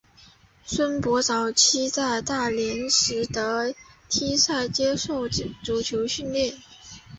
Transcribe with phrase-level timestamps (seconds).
[0.65, 3.67] 孙铂早期在大连实德
[4.09, 6.57] 梯队接受足球训练。